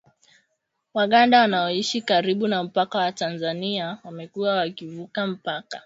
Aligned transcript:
Waganda 0.93 1.39
wanaoishi 1.39 2.01
karibu 2.01 2.47
na 2.47 2.63
mpaka 2.63 2.97
wa 2.97 3.11
Tanzania 3.11 3.97
wamekuwa 4.03 4.55
wakivuka 4.55 5.27
mpaka 5.27 5.79